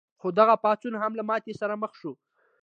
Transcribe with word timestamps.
خو 0.19 0.27
دغه 0.39 0.55
پاڅون 0.63 0.93
هم 1.01 1.11
له 1.19 1.23
ماتې 1.29 1.53
سره 1.61 1.73
مخ 1.81 1.91
شو. 1.99 2.13